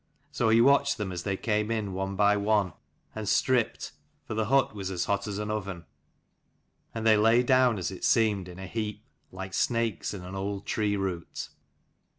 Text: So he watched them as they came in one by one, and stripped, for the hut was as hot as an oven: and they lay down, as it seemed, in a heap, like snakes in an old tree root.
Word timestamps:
So 0.31 0.49
he 0.49 0.61
watched 0.61 0.97
them 0.97 1.11
as 1.11 1.21
they 1.21 1.37
came 1.37 1.69
in 1.69 1.93
one 1.93 2.15
by 2.15 2.35
one, 2.35 2.73
and 3.13 3.29
stripped, 3.29 3.91
for 4.25 4.33
the 4.33 4.45
hut 4.45 4.73
was 4.73 4.89
as 4.89 5.05
hot 5.05 5.27
as 5.27 5.37
an 5.37 5.51
oven: 5.51 5.85
and 6.91 7.05
they 7.05 7.17
lay 7.17 7.43
down, 7.43 7.77
as 7.77 7.91
it 7.91 8.03
seemed, 8.03 8.47
in 8.49 8.57
a 8.57 8.65
heap, 8.65 9.05
like 9.31 9.53
snakes 9.53 10.11
in 10.11 10.23
an 10.23 10.33
old 10.33 10.65
tree 10.65 10.97
root. 10.97 11.49